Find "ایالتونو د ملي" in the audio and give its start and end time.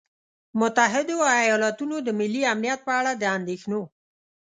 1.41-2.41